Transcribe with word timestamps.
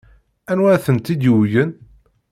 Anwa 0.51 0.69
ay 0.75 0.81
tent-id-yuwyen? 0.85 1.71